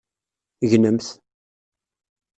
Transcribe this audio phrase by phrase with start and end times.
[0.71, 1.07] Gnemt!